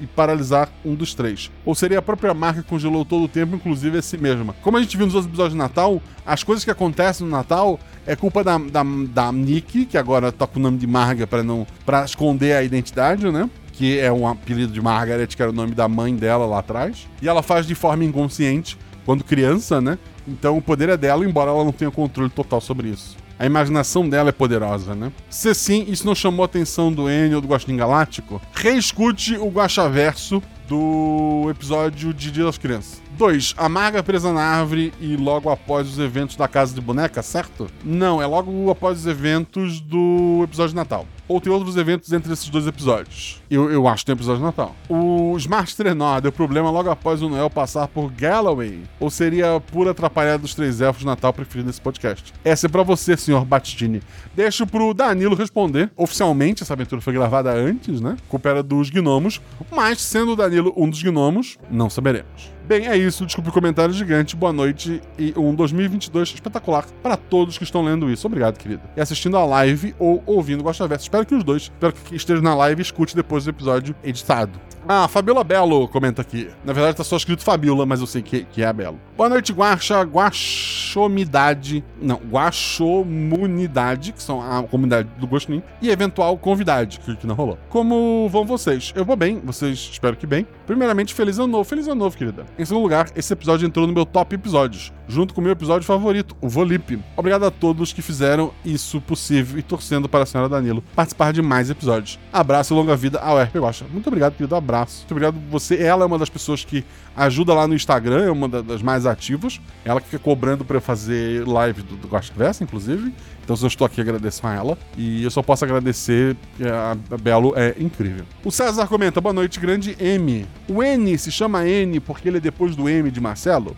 [0.00, 1.50] e paralisar um dos três.
[1.64, 4.54] Ou seria a própria marca que congelou todo o tempo, inclusive a si mesma.
[4.62, 7.78] Como a gente viu nos outros episódios de Natal, as coisas que acontecem no Natal
[8.06, 11.42] é culpa da, da, da Nick, que agora tá com o nome de Marga para
[11.42, 13.48] não para esconder a identidade, né?
[13.72, 17.06] Que é um apelido de Margaret, que era o nome da mãe dela lá atrás.
[17.20, 19.98] E ela faz de forma inconsciente, quando criança, né?
[20.26, 23.16] Então o poder é dela, embora ela não tenha controle total sobre isso.
[23.38, 25.12] A imaginação dela é poderosa, né?
[25.28, 29.48] Se sim, isso não chamou a atenção do Enio ou do Guaxinim Galáctico, reescute o
[29.48, 33.00] Guaxaverso do episódio de Dia das Crianças.
[33.16, 33.54] 2.
[33.56, 37.68] A Marga presa na árvore e logo após os eventos da Casa de Boneca, certo?
[37.84, 41.06] Não, é logo após os eventos do episódio de Natal.
[41.28, 43.42] Ou tem outros eventos entre esses dois episódios?
[43.50, 44.74] Eu, eu acho que tem episódio de Natal.
[44.88, 48.82] O Smart Trenó deu problema logo após o Noel passar por Galloway?
[49.00, 52.32] Ou seria pura atrapalhada dos três elfos de Natal preferido nesse podcast?
[52.44, 54.02] Essa é pra você, senhor Batistini.
[54.34, 55.90] Deixo pro Danilo responder.
[55.96, 58.16] Oficialmente, essa aventura foi gravada antes, né?
[58.28, 59.40] Culpa era dos gnomos.
[59.70, 62.56] Mas, sendo o Danilo um dos gnomos, não saberemos.
[62.66, 63.24] Bem, é isso.
[63.24, 64.34] Desculpe o comentário gigante.
[64.34, 68.26] Boa noite e um 2022 espetacular para todos que estão lendo isso.
[68.26, 68.82] Obrigado, querido.
[68.96, 71.04] E assistindo a live ou ouvindo Gosta Verso.
[71.16, 71.62] Espero que os dois.
[71.62, 74.60] Espero que esteja na live e escute depois do episódio editado.
[74.88, 76.48] Ah, Fabiola Belo comenta aqui.
[76.64, 79.00] Na verdade tá só escrito Fabiola, mas eu sei que, que é a Belo.
[79.16, 87.00] Boa noite, Guaxa, Guaxomidade, não, Guaxomunidade, que são a comunidade do Gostin, e eventual convidade,
[87.00, 87.58] que, que não rolou.
[87.68, 88.92] Como vão vocês?
[88.94, 90.46] Eu vou bem, vocês espero que bem.
[90.66, 92.46] Primeiramente, feliz ano novo, feliz ano novo, querida.
[92.56, 95.84] Em segundo lugar, esse episódio entrou no meu top episódios, junto com o meu episódio
[95.84, 97.02] favorito, o Volip.
[97.16, 101.42] Obrigado a todos que fizeram isso possível e torcendo para a senhora Danilo participar de
[101.42, 102.18] mais episódios.
[102.32, 103.86] Abraço e longa vida ao RP Guaxa.
[103.90, 104.98] Muito obrigado, querido, abraço.
[105.00, 105.76] Muito obrigado você.
[105.76, 106.84] Ela é uma das pessoas que
[107.16, 109.60] ajuda lá no Instagram, é uma das mais ativas.
[109.84, 113.12] Ela que fica cobrando para fazer live do, do Versa, inclusive.
[113.44, 114.78] Então, eu estou aqui, agradeço a ela.
[114.96, 118.24] E eu só posso agradecer, a a Belo é incrível.
[118.44, 120.46] O César comenta: boa noite, grande M.
[120.68, 123.76] O N se chama N porque ele é depois do M de Marcelo?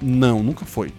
[0.00, 0.92] Não, nunca foi.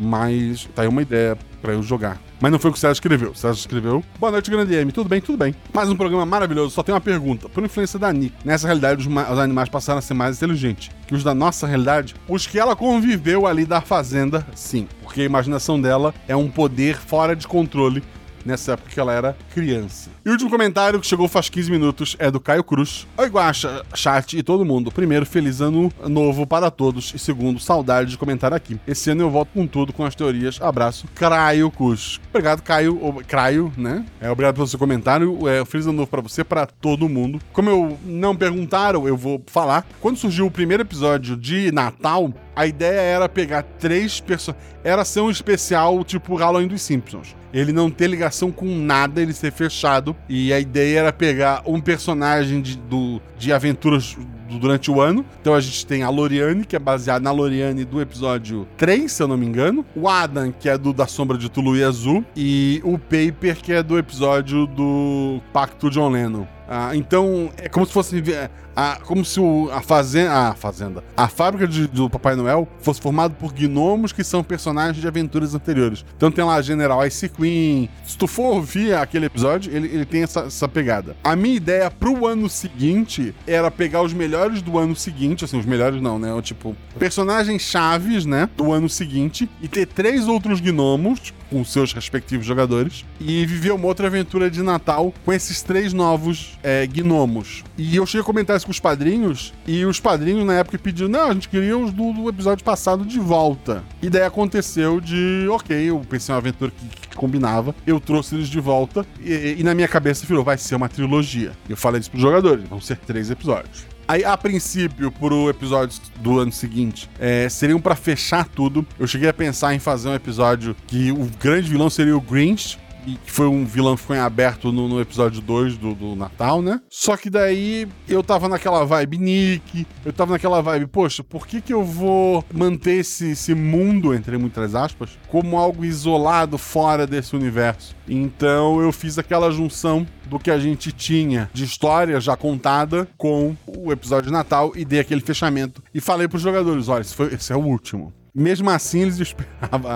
[0.00, 2.18] Mas tá aí uma ideia pra eu jogar.
[2.40, 3.30] Mas não foi o que o César escreveu.
[3.30, 4.92] O César escreveu: Boa noite, grande M.
[4.92, 5.20] Tudo bem?
[5.20, 5.54] Tudo bem.
[5.72, 6.70] Mais um programa maravilhoso.
[6.70, 7.48] Só tem uma pergunta.
[7.48, 11.14] Por influência da Nick, nessa realidade, os, os animais passaram a ser mais inteligentes que
[11.14, 12.14] os da nossa realidade.
[12.28, 14.86] Os que ela conviveu ali da fazenda, sim.
[15.02, 18.02] Porque a imaginação dela é um poder fora de controle
[18.48, 20.10] nessa época que ela era criança.
[20.24, 23.06] E o último comentário, que chegou faz 15 minutos, é do Caio Cruz.
[23.16, 24.90] Oi, Guaxa, chat e todo mundo.
[24.90, 27.12] Primeiro, feliz ano novo para todos.
[27.14, 28.80] E segundo, saudade de comentar aqui.
[28.86, 30.60] Esse ano eu volto com tudo, com as teorias.
[30.60, 32.18] Abraço, Caio Cruz.
[32.30, 32.98] Obrigado, Caio.
[33.00, 34.04] Ou, Caio, né?
[34.20, 35.46] É, obrigado pelo seu comentário.
[35.46, 37.38] É, feliz ano novo para você, para todo mundo.
[37.52, 39.86] Como eu não perguntaram, eu vou falar.
[40.00, 44.77] Quando surgiu o primeiro episódio de Natal, a ideia era pegar três personagens.
[44.88, 47.36] Era ser um especial tipo Halloween dos Simpsons.
[47.52, 50.16] Ele não ter ligação com nada, ele ser fechado.
[50.26, 54.16] E a ideia era pegar um personagem de, do, de aventuras
[54.56, 55.24] durante o ano.
[55.40, 59.22] Então a gente tem a Loriane, que é baseada na Loriane do episódio 3, se
[59.22, 59.84] eu não me engano.
[59.96, 62.24] O Adam, que é do Da Sombra de Tulu e Azul.
[62.36, 66.46] E o Paper, que é do episódio do Pacto John Lennon.
[66.70, 68.18] Ah, então, é como se fosse.
[68.30, 71.02] é, a- como se o- a, fazenda, a fazenda.
[71.16, 75.54] A fábrica de- do Papai Noel fosse formada por gnomos que são personagens de aventuras
[75.54, 76.04] anteriores.
[76.14, 77.88] Então tem lá General Ice Queen.
[78.04, 81.16] Se tu for ouvir aquele episódio, ele, ele tem essa, essa pegada.
[81.24, 85.66] A minha ideia pro ano seguinte era pegar os melhores do ano seguinte, assim, os
[85.66, 86.28] melhores não, né?
[86.42, 88.48] Tipo, personagens chaves, né?
[88.56, 93.86] Do ano seguinte, e ter três outros gnomos com seus respectivos jogadores e viver uma
[93.86, 97.64] outra aventura de Natal com esses três novos é, gnomos.
[97.76, 101.08] E eu cheguei a comentar isso com os padrinhos, e os padrinhos na época pediram:
[101.08, 103.82] não, a gente queria os do, do episódio passado de volta.
[104.02, 108.48] E daí aconteceu de, ok, eu pensei uma aventura que, que combinava, eu trouxe eles
[108.48, 111.52] de volta, e, e na minha cabeça virou: vai ser uma trilogia.
[111.68, 113.86] Eu falei isso pros jogadores: vão ser três episódios.
[114.08, 118.86] Aí, a princípio, pro episódio do ano seguinte, é, seriam pra fechar tudo.
[118.98, 122.78] Eu cheguei a pensar em fazer um episódio que o grande vilão seria o Grinch.
[123.04, 126.60] Que foi um vilão que ficou em aberto no, no episódio 2 do, do Natal,
[126.60, 126.80] né?
[126.90, 131.60] Só que daí eu tava naquela vibe Nick, eu tava naquela vibe, poxa, por que
[131.60, 137.34] que eu vou manter esse, esse mundo, entre muitas aspas, como algo isolado fora desse
[137.34, 137.96] universo?
[138.06, 143.56] Então eu fiz aquela junção do que a gente tinha de história já contada com
[143.66, 145.82] o episódio de Natal e dei aquele fechamento.
[145.94, 148.12] E falei pros jogadores: olha, esse, foi- esse é o último.
[148.34, 149.90] Mesmo assim, eles esperavam.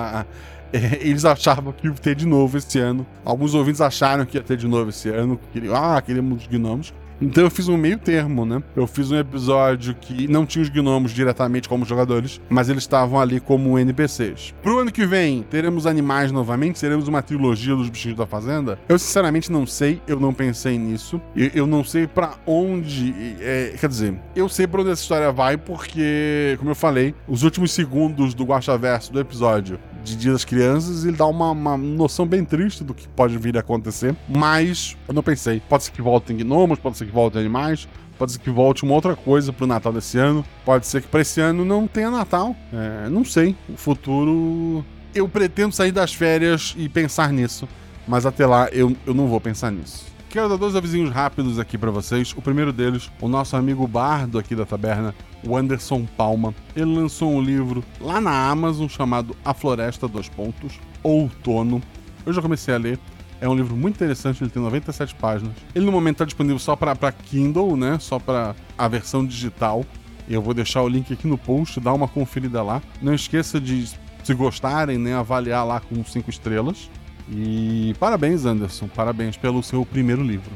[1.01, 3.07] eles achavam que ia ter de novo esse ano.
[3.25, 5.39] Alguns ouvintes acharam que ia ter de novo esse ano.
[5.53, 6.93] Queriam, ah, queremos os gnomos.
[7.23, 8.61] Então eu fiz um meio termo, né?
[8.75, 13.21] Eu fiz um episódio que não tinha os gnomos diretamente como jogadores, mas eles estavam
[13.21, 14.53] ali como NPCs.
[14.61, 16.81] Pro ano que vem, teremos animais novamente?
[16.81, 18.77] Teremos uma trilogia dos bichinhos da fazenda?
[18.89, 21.21] Eu sinceramente não sei, eu não pensei nisso.
[21.37, 23.15] Eu, eu não sei pra onde.
[23.41, 27.45] é, quer dizer, eu sei pra onde essa história vai, porque, como eu falei, os
[27.45, 32.27] últimos segundos do Guaxaverso do episódio de Dia das Crianças, ele dá uma, uma noção
[32.27, 34.15] bem triste do que pode vir a acontecer.
[34.29, 35.63] Mas eu não pensei.
[35.69, 37.89] Pode ser que voltem gnomos, pode ser que voltem animais.
[38.19, 40.45] Pode ser que volte uma outra coisa pro Natal desse ano.
[40.65, 42.55] Pode ser que pra esse ano não tenha Natal.
[42.73, 43.57] É, não sei.
[43.69, 44.85] O futuro.
[45.15, 47.69] Eu pretendo sair das férias e pensar nisso.
[48.07, 50.12] Mas até lá eu, eu não vou pensar nisso.
[50.33, 52.33] Quero dar dois avisinhos rápidos aqui pra vocês.
[52.35, 55.15] O primeiro deles, o nosso amigo bardo aqui da taberna,
[55.47, 56.55] o Anderson Palma.
[56.75, 61.83] Ele lançou um livro lá na Amazon chamado A Floresta dos Pontos, Outono.
[62.25, 62.99] Eu já comecei a ler.
[63.43, 65.53] É um livro muito interessante, ele tem 97 páginas.
[65.75, 67.99] Ele no momento está disponível só para Kindle, né?
[68.01, 69.85] Só para a versão digital.
[70.27, 72.81] Eu vou deixar o link aqui no post, dá uma conferida lá.
[73.03, 73.87] Não esqueça de,
[74.25, 76.89] se gostarem, né, avaliar lá com 5 estrelas.
[77.29, 80.53] E parabéns, Anderson, parabéns pelo seu primeiro livro.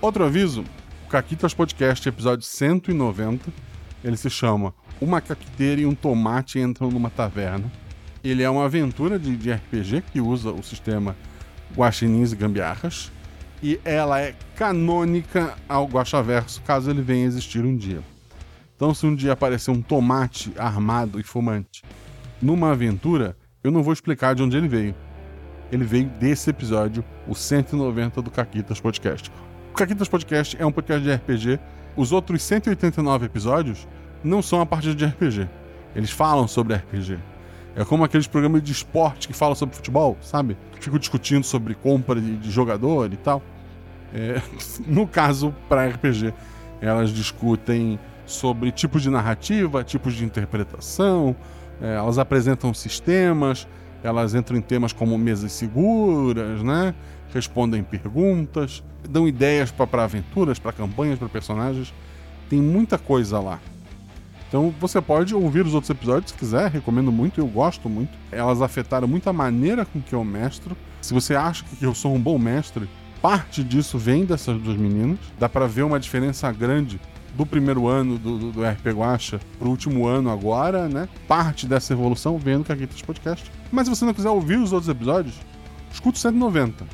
[0.00, 0.64] Outro aviso:
[1.06, 3.50] o Caquitas Podcast, episódio 190.
[4.04, 7.70] Ele se chama Uma Caquiteira e um Tomate Entram numa Taverna.
[8.22, 11.16] Ele é uma aventura de, de RPG que usa o sistema
[11.76, 13.10] Guaxinins e Gambiarras.
[13.62, 18.00] E ela é canônica ao Guaxaverso, caso ele venha existir um dia.
[18.76, 21.82] Então, se um dia aparecer um tomate armado e fumante
[22.40, 24.94] numa aventura, eu não vou explicar de onde ele veio.
[25.70, 29.30] Ele veio desse episódio, o 190 do Caquitas Podcast.
[29.70, 31.60] O Caquitas Podcast é um podcast de RPG.
[31.96, 33.86] Os outros 189 episódios
[34.24, 35.48] não são a partir de RPG.
[35.94, 37.18] Eles falam sobre RPG.
[37.76, 40.56] É como aqueles programas de esporte que falam sobre futebol, sabe?
[40.80, 43.42] Ficam discutindo sobre compra de, de jogador e tal.
[44.12, 44.40] É,
[44.86, 46.32] no caso, para RPG,
[46.80, 51.34] elas discutem sobre tipos de narrativa, tipos de interpretação,
[51.80, 53.66] é, elas apresentam sistemas,
[54.02, 56.94] Elas entram em temas como mesas seguras, né?
[57.32, 61.92] Respondem perguntas, dão ideias para aventuras, para campanhas, para personagens.
[62.48, 63.60] Tem muita coisa lá.
[64.48, 68.16] Então você pode ouvir os outros episódios se quiser, recomendo muito, eu gosto muito.
[68.32, 70.76] Elas afetaram muito a maneira com que eu mestro.
[71.02, 72.88] Se você acha que eu sou um bom mestre,
[73.20, 75.18] parte disso vem dessas duas meninas.
[75.38, 76.98] Dá para ver uma diferença grande
[77.34, 81.08] do primeiro ano do, do, do RP Guacha pro último ano agora, né?
[81.26, 83.50] Parte dessa evolução vendo que aqui tem podcast.
[83.70, 85.34] Mas se você não quiser ouvir os outros episódios,
[85.92, 86.86] escuta o 190,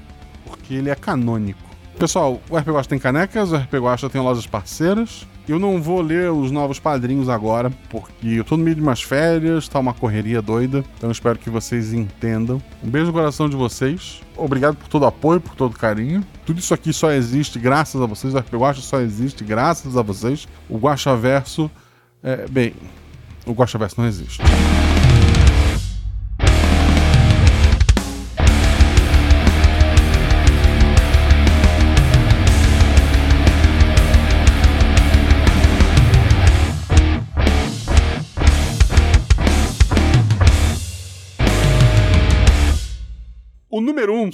[0.44, 1.74] porque ele é canônico.
[1.98, 5.26] Pessoal, o RP Guacha tem canecas, o RP Guacha tem lojas parceiras.
[5.46, 9.02] Eu não vou ler os novos padrinhos agora, porque eu tô no meio de umas
[9.02, 12.60] férias, tá uma correria doida, então espero que vocês entendam.
[12.82, 14.22] Um beijo no coração de vocês.
[14.37, 16.24] Obrigado por todo o apoio, por todo o carinho.
[16.46, 18.34] Tudo isso aqui só existe graças a vocês.
[18.34, 20.48] O RP Guacha só existe graças a vocês.
[20.68, 21.70] O Guacha Verso,
[22.22, 22.72] é, bem,
[23.46, 24.42] o Guacha Verso não existe.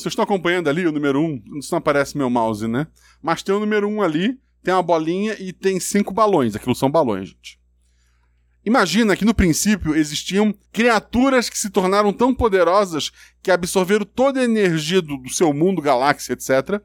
[0.01, 1.25] Vocês estão acompanhando ali o número 1?
[1.25, 2.87] Um, isso não aparece meu mouse, né?
[3.23, 6.57] Mas tem o número 1 um ali, tem uma bolinha e tem cinco balões.
[6.57, 7.61] Aquilo são balões, gente.
[8.65, 13.11] Imagina que no princípio existiam criaturas que se tornaram tão poderosas
[13.43, 16.83] que absorveram toda a energia do, do seu mundo, galáxia, etc.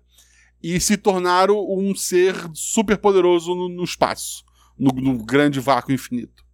[0.63, 4.45] E se tornaram um ser super poderoso no, no espaço,
[4.80, 6.45] no, no grande vácuo infinito.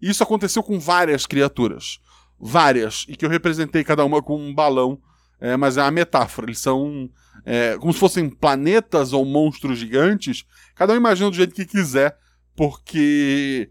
[0.00, 1.98] Isso aconteceu com várias criaturas.
[2.40, 3.04] Várias.
[3.08, 4.98] E que eu representei cada uma com um balão
[5.40, 6.46] é, mas é uma metáfora.
[6.46, 7.10] Eles são
[7.44, 10.44] é, como se fossem planetas ou monstros gigantes.
[10.74, 12.16] Cada um imagina do jeito que quiser,
[12.56, 13.70] porque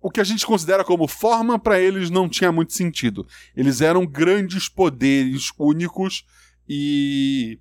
[0.00, 3.26] o que a gente considera como forma para eles não tinha muito sentido.
[3.56, 6.24] Eles eram grandes poderes únicos
[6.68, 7.58] e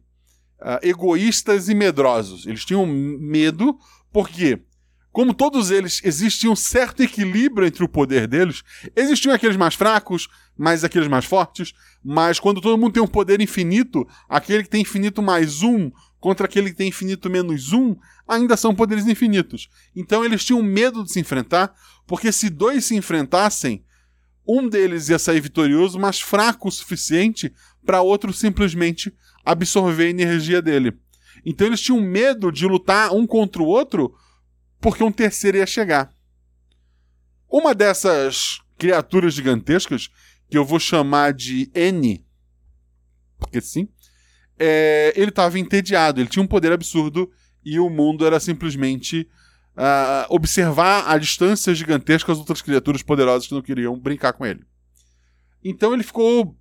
[0.61, 2.45] uh, egoístas e medrosos.
[2.45, 3.77] Eles tinham medo
[4.11, 4.61] porque
[5.15, 10.27] como todos eles existia um certo equilíbrio entre o poder deles, existiam aqueles mais fracos,
[10.57, 11.73] mais aqueles mais fortes,
[12.03, 16.47] mas quando todo mundo tem um poder infinito, aquele que tem infinito mais um contra
[16.47, 17.95] aquele que tem infinito menos um,
[18.27, 19.69] ainda são poderes infinitos.
[19.95, 21.73] Então eles tinham medo de se enfrentar,
[22.05, 23.85] porque se dois se enfrentassem,
[24.45, 27.53] um deles ia sair vitorioso, mas fraco o suficiente
[27.85, 30.91] para outro simplesmente absorver a energia dele.
[31.45, 34.13] Então eles tinham medo de lutar um contra o outro
[34.85, 36.13] porque um terceiro ia chegar.
[37.49, 40.11] Uma dessas criaturas gigantescas,
[40.47, 42.23] que eu vou chamar de N,
[43.39, 43.89] porque sim,
[44.59, 47.31] é, ele estava entediado, ele tinha um poder absurdo
[47.63, 49.27] e o mundo era simplesmente
[49.75, 54.63] uh, observar a distância gigantesca as outras criaturas poderosas que não queriam brincar com ele.
[55.63, 56.55] Então ele ficou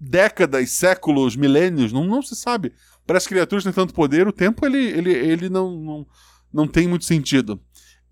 [0.00, 2.72] décadas, séculos, milênios, não, não se sabe.
[3.06, 6.06] Para as criaturas têm tanto poder, o tempo ele, ele, ele não, não,
[6.52, 7.60] não tem muito sentido.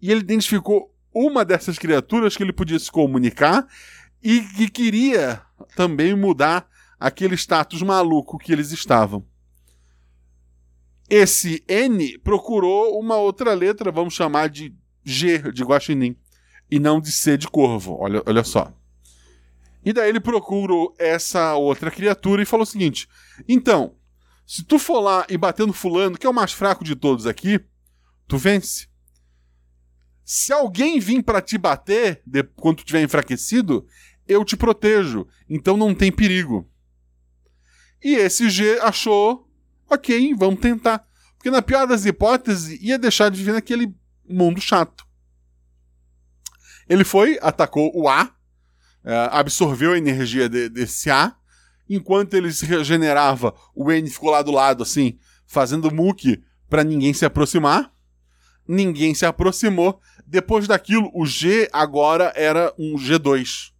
[0.00, 3.66] E ele identificou uma dessas criaturas que ele podia se comunicar
[4.22, 5.42] e que queria
[5.74, 6.68] também mudar
[6.98, 9.24] aquele status maluco que eles estavam.
[11.08, 16.16] Esse N procurou uma outra letra, vamos chamar de G de guaxinim,
[16.70, 17.96] e não de C de corvo.
[18.00, 18.72] Olha, olha só.
[19.84, 23.08] E daí ele procurou essa outra criatura e falou o seguinte:
[23.48, 23.94] então,
[24.44, 27.24] se tu for lá e bater no fulano, que é o mais fraco de todos
[27.24, 27.60] aqui,
[28.26, 28.88] tu vence.
[30.24, 33.86] Se alguém vir para te bater de, quando tu estiver enfraquecido,
[34.26, 36.68] eu te protejo, então não tem perigo.
[38.02, 39.48] E esse G achou,
[39.88, 41.06] ok, vamos tentar.
[41.36, 43.94] Porque na pior das hipóteses, ia deixar de viver naquele
[44.28, 45.06] mundo chato.
[46.88, 48.34] Ele foi, atacou o A,
[49.04, 51.36] é, absorveu a energia de, desse A,
[51.88, 57.14] enquanto ele se regenerava, o N ficou lá do lado, assim, fazendo muque para ninguém
[57.14, 57.95] se aproximar
[58.68, 60.00] ninguém se aproximou.
[60.26, 63.72] Depois daquilo, o G agora era um G2.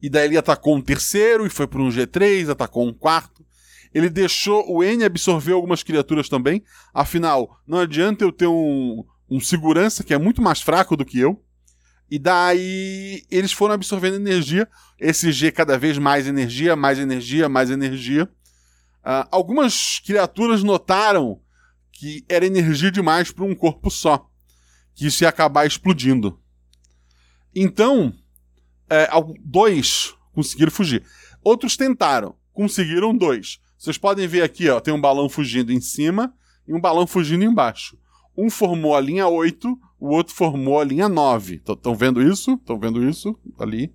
[0.00, 3.44] E daí ele atacou um terceiro e foi para um G3, atacou um quarto.
[3.94, 6.64] Ele deixou o N absorver algumas criaturas também.
[6.92, 11.18] Afinal, não adianta eu ter um, um segurança que é muito mais fraco do que
[11.18, 11.42] eu.
[12.10, 14.68] E daí eles foram absorvendo energia.
[14.98, 18.24] Esse G cada vez mais energia, mais energia, mais energia.
[19.04, 21.40] Uh, algumas criaturas notaram
[22.02, 24.28] que era energia demais para um corpo só,
[24.92, 26.36] que isso ia acabar explodindo.
[27.54, 28.12] Então,
[28.90, 31.04] é, dois conseguiram fugir.
[31.44, 33.60] Outros tentaram, conseguiram dois.
[33.78, 36.34] Vocês podem ver aqui, ó, tem um balão fugindo em cima
[36.66, 37.96] e um balão fugindo embaixo.
[38.36, 41.62] Um formou a linha 8, o outro formou a linha 9.
[41.64, 42.54] Estão vendo isso?
[42.54, 43.38] Estão vendo isso?
[43.56, 43.94] Ali.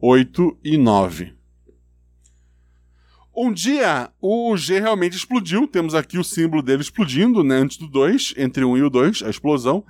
[0.00, 1.36] 8 e 9.
[3.34, 5.66] Um dia, o G realmente explodiu.
[5.66, 7.56] Temos aqui o símbolo dele explodindo, né?
[7.56, 9.84] Antes do 2, entre o 1 e o 2, a explosão.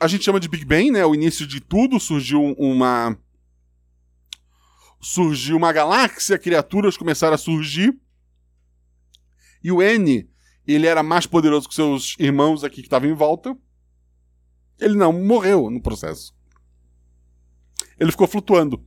[0.00, 1.06] A gente chama de Big Bang, né?
[1.06, 1.98] O início de tudo.
[1.98, 3.16] Surgiu uma.
[5.00, 7.98] Surgiu uma galáxia, criaturas começaram a surgir.
[9.62, 10.28] E o N,
[10.66, 13.56] ele era mais poderoso que seus irmãos aqui que estavam em volta.
[14.78, 16.34] Ele não morreu no processo.
[17.98, 18.84] Ele ficou flutuando.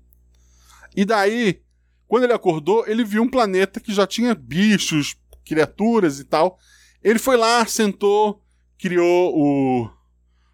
[0.96, 1.64] E daí,
[2.08, 6.58] quando ele acordou, ele viu um planeta que já tinha bichos, criaturas e tal.
[7.04, 8.42] Ele foi lá, sentou,
[8.78, 9.90] criou o,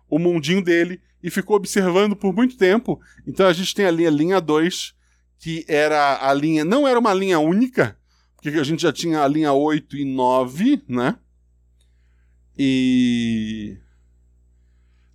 [0.09, 2.99] o mundinho dele e ficou observando por muito tempo.
[3.25, 4.93] Então a gente tem ali a linha 2,
[5.39, 6.65] que era a linha.
[6.65, 7.97] Não era uma linha única,
[8.35, 11.17] porque a gente já tinha a linha 8 e 9, né?
[12.57, 13.77] E.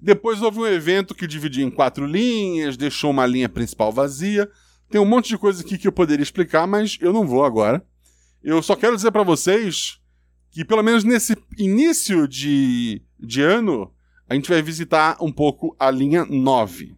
[0.01, 4.49] Depois houve um evento que dividiu em quatro linhas, deixou uma linha principal vazia.
[4.91, 7.85] Tem um monte de coisa aqui que eu poderia explicar, mas eu não vou agora.
[8.43, 10.01] Eu só quero dizer para vocês
[10.51, 13.93] que, pelo menos nesse início de, de ano,
[14.29, 16.97] a gente vai visitar um pouco a linha 9.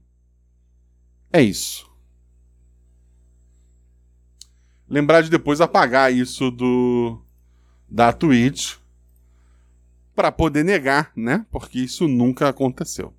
[1.33, 1.91] É isso.
[4.89, 7.23] Lembrar de depois apagar isso do
[7.89, 8.77] da Twitch
[10.15, 11.47] para poder negar, né?
[11.51, 13.15] Porque isso nunca aconteceu.